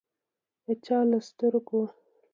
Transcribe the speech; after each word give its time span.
د 0.65 0.67
چا 0.85 0.97
له 1.09 1.19
سترګو 1.29 1.81